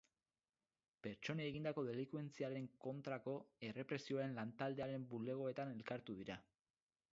Pertsonei 1.07 1.45
egindako 1.49 1.83
delinkuentziaren 1.89 2.65
kontrako 2.87 3.37
errepresioaren 3.69 4.35
lantaldearen 4.41 5.07
bulegoetan 5.15 5.77
elkartu 5.79 6.21
dira. 6.23 6.43